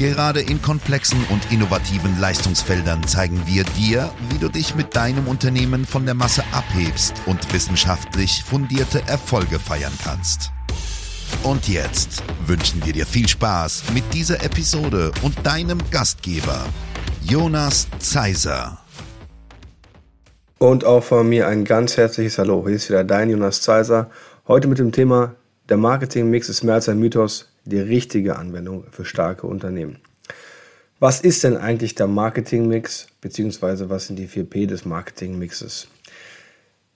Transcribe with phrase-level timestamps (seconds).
[0.00, 5.84] Gerade in komplexen und innovativen Leistungsfeldern zeigen wir dir, wie du dich mit deinem Unternehmen
[5.84, 10.52] von der Masse abhebst und wissenschaftlich fundierte Erfolge feiern kannst.
[11.42, 16.64] Und jetzt wünschen wir dir viel Spaß mit dieser Episode und deinem Gastgeber,
[17.20, 18.78] Jonas Zeiser.
[20.56, 22.64] Und auch von mir ein ganz herzliches Hallo.
[22.66, 24.08] Hier ist wieder dein Jonas Zeiser.
[24.48, 25.34] Heute mit dem Thema
[25.68, 29.98] Der Marketingmix ist mehr als ein Mythos die richtige Anwendung für starke Unternehmen.
[30.98, 35.88] Was ist denn eigentlich der Marketingmix, beziehungsweise was sind die 4P des Marketingmixes?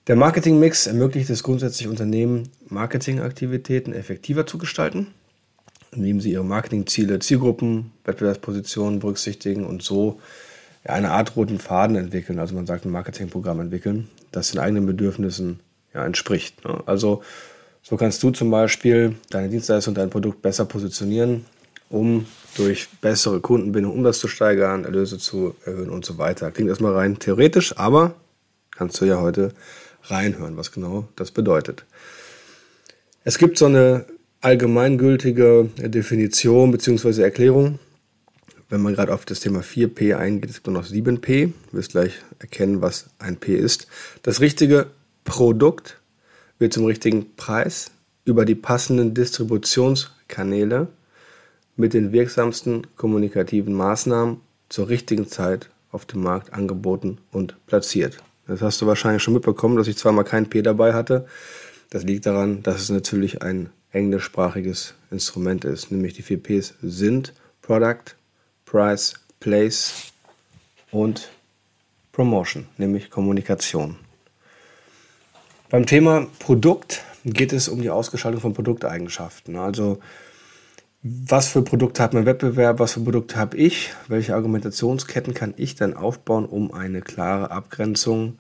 [0.07, 5.07] Der Marketingmix ermöglicht es grundsätzlich Unternehmen, Marketingaktivitäten effektiver zu gestalten,
[5.93, 10.21] indem sie ihre Marketingziele, Zielgruppen, Wettbewerbspositionen berücksichtigen und so
[10.85, 15.61] eine Art roten Faden entwickeln, also man sagt ein Marketingprogramm entwickeln, das den eigenen Bedürfnissen
[15.95, 16.63] ja, entspricht.
[16.67, 16.83] Ne?
[16.85, 17.23] Also
[17.85, 21.45] so kannst du zum Beispiel deine Dienstleistung, dein Produkt besser positionieren,
[21.91, 26.51] um durch bessere Kundenbindung Umsatz zu steigern, Erlöse zu erhöhen und so weiter.
[26.51, 28.15] Klingt erstmal rein theoretisch, aber
[28.71, 29.53] kannst du ja heute
[30.05, 31.85] reinhören, was genau das bedeutet.
[33.23, 34.07] Es gibt so eine
[34.41, 37.23] allgemeingültige Definition bzw.
[37.23, 37.79] Erklärung.
[38.71, 41.53] Wenn man gerade auf das Thema 4P eingeht, es gibt nur noch 7P.
[41.71, 43.89] Du wirst gleich erkennen, was ein P ist.
[44.23, 44.87] Das richtige
[45.25, 45.99] Produkt
[46.59, 47.91] wird zum richtigen Preis
[48.25, 50.89] über die passenden Distributionskanäle
[51.77, 58.19] mit den wirksamsten kommunikativen Maßnahmen zur richtigen Zeit auf dem Markt angeboten und platziert.
[58.47, 61.27] Das hast du wahrscheinlich schon mitbekommen, dass ich zweimal kein P dabei hatte.
[61.91, 65.91] Das liegt daran, dass es natürlich ein englischsprachiges Instrument ist.
[65.91, 67.33] Nämlich die vier Ps sind
[67.63, 68.17] Product,
[68.65, 70.13] Price, Place
[70.91, 71.31] und
[72.13, 73.97] Promotion, nämlich Kommunikation.
[75.75, 79.57] Beim Thema Produkt geht es um die Ausgestaltung von Produkteigenschaften.
[79.57, 79.99] Also
[81.03, 85.75] was für Produkte hat mein Wettbewerb, was für Produkte habe ich, welche Argumentationsketten kann ich
[85.75, 88.39] dann aufbauen, um eine klare Abgrenzung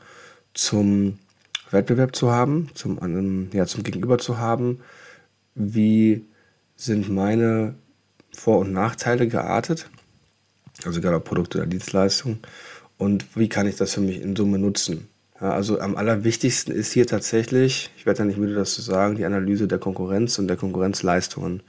[0.53, 1.19] zum
[1.73, 4.79] Wettbewerb zu haben, zum, ja, zum Gegenüber zu haben,
[5.57, 6.25] wie
[6.77, 7.75] sind meine
[8.31, 9.91] Vor- und Nachteile geartet,
[10.85, 12.39] also egal ob Produkte oder Dienstleistungen,
[12.97, 15.09] und wie kann ich das für mich in Summe nutzen.
[15.45, 19.17] Ja, also am allerwichtigsten ist hier tatsächlich, ich werde ja nicht müde, das zu sagen,
[19.17, 21.63] die Analyse der Konkurrenz und der Konkurrenzleistungen.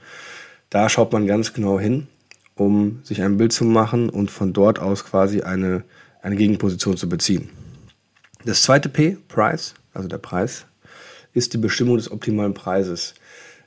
[0.70, 2.06] Da schaut man ganz genau hin,
[2.54, 5.84] um sich ein Bild zu machen und von dort aus quasi eine,
[6.22, 7.50] eine Gegenposition zu beziehen.
[8.46, 10.64] Das zweite P, Price, also der Preis,
[11.34, 13.12] ist die Bestimmung des optimalen Preises.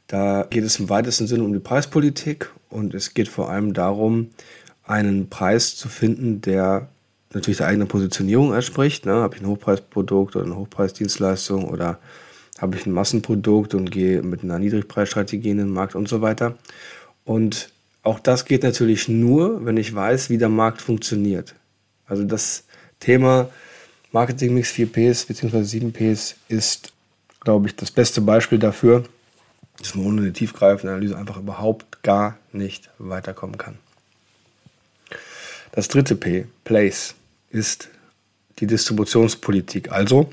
[0.08, 4.32] Da geht es im weitesten Sinne um die Preispolitik und es geht vor allem darum,
[4.84, 6.90] einen Preis zu finden, der
[7.34, 9.06] natürlich der eigenen Positionierung entspricht.
[9.06, 9.14] Ne?
[9.14, 12.00] Habe ich ein Hochpreisprodukt oder eine Hochpreisdienstleistung oder
[12.60, 16.58] habe ich ein Massenprodukt und gehe mit einer Niedrigpreisstrategie in den Markt und so weiter.
[17.24, 17.70] Und
[18.04, 21.56] auch das geht natürlich nur, wenn ich weiß, wie der Markt funktioniert.
[22.08, 22.64] Also das
[23.00, 23.50] Thema
[24.12, 25.60] Marketing Mix 4Ps bzw.
[25.60, 26.92] 7Ps ist,
[27.42, 29.04] glaube ich, das beste Beispiel dafür,
[29.78, 33.78] dass man ohne eine tiefgreifende Analyse einfach überhaupt gar nicht weiterkommen kann.
[35.72, 37.16] Das dritte P, Place
[37.50, 37.90] ist
[38.60, 39.92] die Distributionspolitik.
[39.92, 40.30] Also,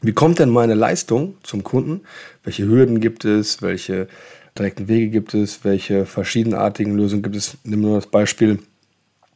[0.00, 2.02] wie kommt denn meine Leistung zum Kunden?
[2.44, 3.62] Welche Hürden gibt es?
[3.62, 4.08] Welche
[4.56, 5.64] direkten Wege gibt es?
[5.64, 7.56] Welche verschiedenartigen Lösungen gibt es?
[7.64, 8.60] Nimm nur das Beispiel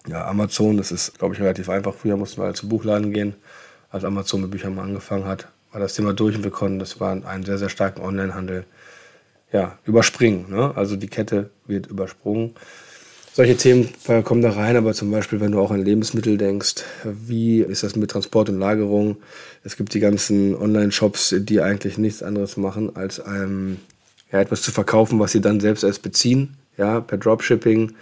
[0.06, 0.77] ja, Amazon.
[0.77, 1.95] Das ist, glaube ich, relativ einfach.
[1.95, 3.34] Früher mussten wir halt zum Buchladen gehen.
[3.91, 6.99] Als Amazon mit Büchern mal angefangen hat, war das Thema durch und wir konnten, das
[6.99, 8.65] war einen sehr, sehr starken Onlinehandel
[9.53, 10.47] ja, überspringen.
[10.49, 10.73] Ne?
[10.77, 12.55] Also die Kette wird übersprungen
[13.34, 13.88] solche Themen
[14.25, 17.97] kommen da rein, aber zum Beispiel, wenn du auch an Lebensmittel denkst, wie ist das
[17.97, 19.16] mit Transport und Lagerung?
[19.65, 23.79] Es gibt die ganzen Online-Shops, die eigentlich nichts anderes machen, als ähm,
[24.31, 26.56] ja, etwas zu verkaufen, was sie dann selbst erst beziehen.
[26.76, 27.93] Ja, per Dropshipping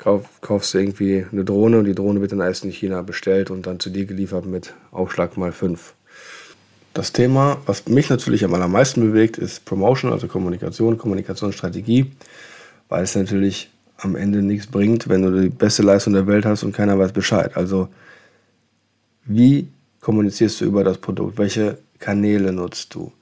[0.00, 3.50] kauf, kaufst du irgendwie eine Drohne und die Drohne wird dann erst in China bestellt
[3.50, 5.94] und dann zu dir geliefert mit Aufschlag mal fünf.
[6.94, 12.12] Das Thema, was mich natürlich am allermeisten bewegt, ist Promotion, also Kommunikation, Kommunikationsstrategie,
[12.88, 16.62] weil es natürlich am Ende nichts bringt, wenn du die beste Leistung der Welt hast
[16.62, 17.56] und keiner weiß Bescheid.
[17.56, 17.88] Also
[19.24, 19.68] wie
[20.00, 21.38] kommunizierst du über das Produkt?
[21.38, 23.12] Welche Kanäle nutzt du?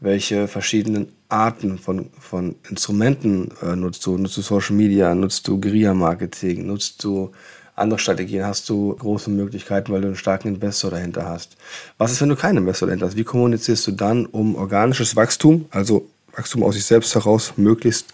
[0.00, 4.18] Welche verschiedenen Arten von, von Instrumenten äh, nutzt du?
[4.18, 5.14] Nutzt du Social Media?
[5.14, 6.66] Nutzt du Guerilla-Marketing?
[6.66, 7.30] Nutzt du
[7.76, 11.56] Andere Strategien hast du große Möglichkeiten, weil du einen starken Investor dahinter hast.
[11.98, 13.16] Was ist, wenn du keinen Investor dahinter hast?
[13.16, 18.06] Wie kommunizierst du dann, um organisches Wachstum, also Wachstum aus sich selbst heraus, möglichst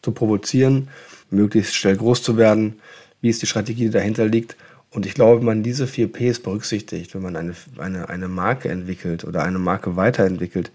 [0.00, 0.88] zu provozieren,
[1.34, 2.80] möglichst schnell groß zu werden?
[3.20, 4.56] Wie ist die Strategie, die dahinter liegt?
[4.90, 8.68] Und ich glaube, wenn man diese vier Ps berücksichtigt, wenn man eine, eine, eine Marke
[8.68, 10.70] entwickelt oder eine Marke weiterentwickelt,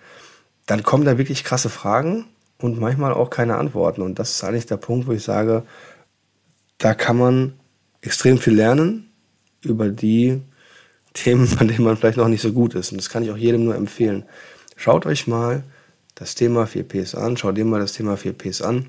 [0.66, 2.26] dann kommen da wirklich krasse Fragen
[2.58, 4.02] und manchmal auch keine Antworten.
[4.02, 5.64] Und das ist eigentlich der Punkt, wo ich sage,
[6.78, 7.54] da kann man
[8.02, 9.10] extrem viel lernen
[9.64, 10.42] über die
[11.14, 12.92] Themen, bei denen man vielleicht noch nicht so gut ist.
[12.92, 14.26] Und das kann ich auch jedem nur empfehlen.
[14.76, 15.64] Schaut euch mal
[16.16, 18.88] das Thema 4Ps an, schaut dir mal das Thema 4Ps an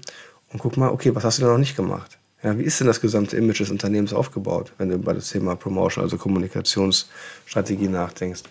[0.53, 2.19] und guck mal, okay, was hast du da noch nicht gemacht?
[2.43, 5.57] Ja, wie ist denn das gesamte Image des Unternehmens aufgebaut, wenn du über das Thema
[5.57, 8.43] Promotion, also Kommunikationsstrategie nachdenkst?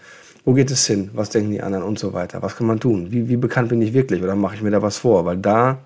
[0.45, 1.09] Wo geht es hin?
[1.13, 2.41] Was denken die anderen und so weiter?
[2.41, 3.11] Was kann man tun?
[3.11, 5.25] Wie, wie bekannt bin ich wirklich oder mache ich mir da was vor?
[5.25, 5.79] Weil da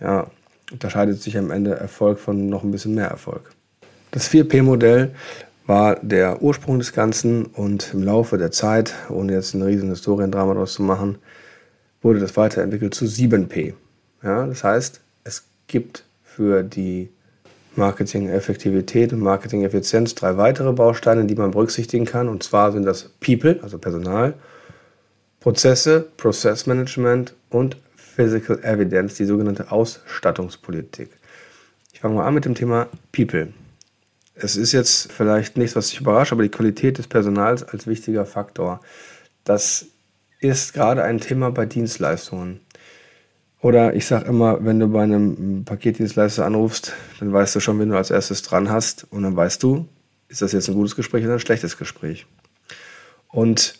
[0.00, 0.26] ja,
[0.72, 3.50] unterscheidet sich am Ende Erfolg von noch ein bisschen mehr Erfolg.
[4.10, 5.14] Das 4P-Modell
[5.66, 10.54] war der Ursprung des Ganzen und im Laufe der Zeit, ohne jetzt ein riesen Historiendrama
[10.54, 11.18] daraus zu machen,
[12.02, 13.74] wurde das weiterentwickelt zu 7P.
[14.22, 15.00] Ja, das heißt,
[15.66, 17.10] gibt für die
[17.76, 22.28] Marketing-Effektivität und Marketing-Effizienz drei weitere Bausteine, die man berücksichtigen kann.
[22.28, 24.34] Und zwar sind das People, also Personal,
[25.40, 31.10] Prozesse, Process Management und Physical Evidence, die sogenannte Ausstattungspolitik.
[31.92, 33.52] Ich fange mal an mit dem Thema People.
[34.34, 38.26] Es ist jetzt vielleicht nichts, was dich überrascht, aber die Qualität des Personals als wichtiger
[38.26, 38.80] Faktor,
[39.44, 39.86] das
[40.40, 42.60] ist gerade ein Thema bei Dienstleistungen.
[43.66, 47.88] Oder ich sage immer, wenn du bei einem Paketdienstleister anrufst, dann weißt du schon, wenn
[47.88, 49.08] du als erstes dran hast.
[49.10, 49.88] Und dann weißt du,
[50.28, 52.26] ist das jetzt ein gutes Gespräch oder ein schlechtes Gespräch.
[53.26, 53.76] Und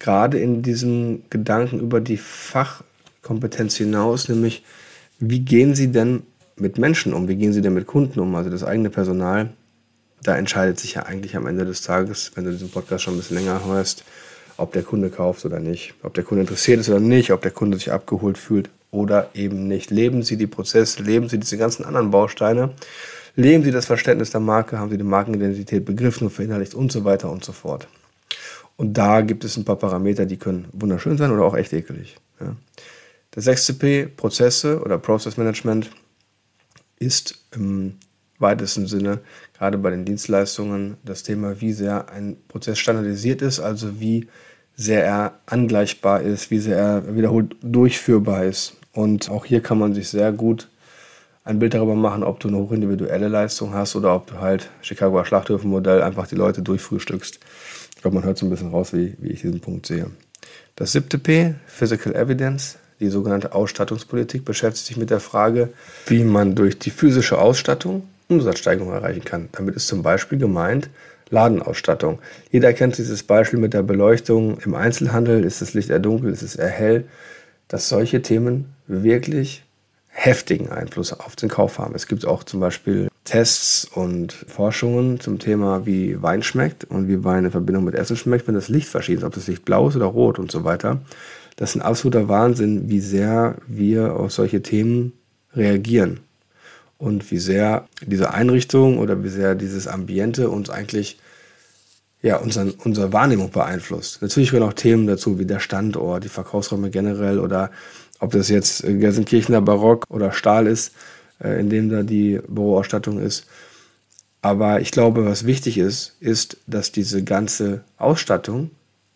[0.00, 4.64] gerade in diesem Gedanken über die Fachkompetenz hinaus, nämlich
[5.20, 6.24] wie gehen sie denn
[6.56, 9.50] mit Menschen um, wie gehen sie denn mit Kunden um, also das eigene Personal,
[10.20, 13.18] da entscheidet sich ja eigentlich am Ende des Tages, wenn du diesen Podcast schon ein
[13.18, 14.02] bisschen länger hörst,
[14.56, 17.52] ob der Kunde kauft oder nicht, ob der Kunde interessiert ist oder nicht, ob der
[17.52, 19.90] Kunde sich abgeholt fühlt oder eben nicht.
[19.90, 22.74] Leben Sie die Prozesse, leben Sie diese ganzen anderen Bausteine,
[23.36, 27.04] leben Sie das Verständnis der Marke, haben Sie die Markenidentität begriffen und verinnerlicht und so
[27.04, 27.88] weiter und so fort.
[28.76, 32.16] Und da gibt es ein paar Parameter, die können wunderschön sein oder auch echt ekelig.
[32.40, 32.56] Ja.
[33.34, 35.90] Der 6CP, Prozesse oder Process Management,
[36.98, 37.96] ist im
[38.38, 39.20] weitesten Sinne,
[39.56, 44.28] gerade bei den Dienstleistungen, das Thema, wie sehr ein Prozess standardisiert ist, also wie
[44.76, 48.77] sehr er angleichbar ist, wie sehr er wiederholt durchführbar ist.
[48.92, 50.68] Und auch hier kann man sich sehr gut
[51.44, 55.24] ein Bild darüber machen, ob du eine hochindividuelle Leistung hast oder ob du halt Chicagoer
[55.24, 57.40] Schlachthöfenmodell einfach die Leute durchfrühstückst.
[57.96, 60.10] Ich glaube, man hört so ein bisschen raus, wie, wie ich diesen Punkt sehe.
[60.76, 65.70] Das siebte P, Physical Evidence, die sogenannte Ausstattungspolitik, beschäftigt sich mit der Frage,
[66.06, 69.48] wie man durch die physische Ausstattung Umsatzsteigerung erreichen kann.
[69.52, 70.90] Damit ist zum Beispiel gemeint
[71.30, 72.18] Ladenausstattung.
[72.50, 75.44] Jeder kennt dieses Beispiel mit der Beleuchtung im Einzelhandel.
[75.44, 77.04] Ist das Licht eher dunkel, ist es eher hell?
[77.68, 79.64] Dass solche Themen wirklich
[80.08, 81.94] heftigen Einfluss auf den Kauf haben.
[81.94, 87.22] Es gibt auch zum Beispiel Tests und Forschungen zum Thema, wie Wein schmeckt und wie
[87.22, 89.88] Wein in Verbindung mit Essen schmeckt, wenn das Licht verschieden ist, ob das Licht blau
[89.88, 91.00] ist oder rot und so weiter.
[91.56, 95.12] Das ist ein absoluter Wahnsinn, wie sehr wir auf solche Themen
[95.54, 96.20] reagieren
[96.96, 101.18] und wie sehr diese Einrichtung oder wie sehr dieses Ambiente uns eigentlich
[102.20, 104.22] ja, unseren, unsere Wahrnehmung beeinflusst.
[104.22, 107.70] Natürlich gehören auch Themen dazu, wie der Standort, die Verkaufsräume generell oder
[108.20, 110.92] ob das jetzt Gelsenkirchener Barock oder Stahl ist,
[111.42, 113.46] äh, in dem da die Büroausstattung ist.
[114.42, 118.70] Aber ich glaube, was wichtig ist, ist, dass diese ganze Ausstattung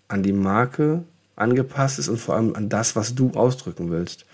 [0.09, 1.05] an die Marke
[1.37, 4.27] angepasst ist und vor allem an das, was du ausdrücken willst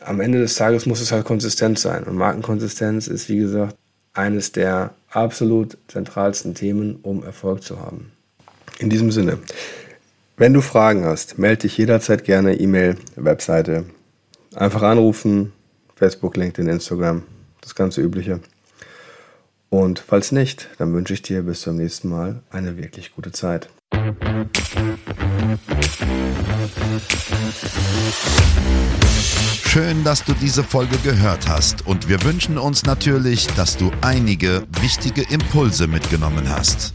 [0.00, 2.04] am Ende des Tages muss es halt konsistent sein.
[2.04, 3.76] Und Markenkonsistenz ist, wie gesagt,
[4.12, 8.12] eines der absolut zentralsten Themen, um Erfolg zu haben.
[8.78, 9.38] In diesem Sinne,
[10.40, 13.84] wenn du Fragen hast, melde dich jederzeit gerne E-Mail, Webseite.
[14.54, 15.52] Einfach anrufen,
[15.96, 17.24] Facebook, LinkedIn, Instagram,
[17.60, 18.40] das ganze Übliche.
[19.68, 23.68] Und falls nicht, dann wünsche ich dir bis zum nächsten Mal eine wirklich gute Zeit.
[29.66, 34.62] Schön, dass du diese Folge gehört hast und wir wünschen uns natürlich, dass du einige
[34.80, 36.94] wichtige Impulse mitgenommen hast.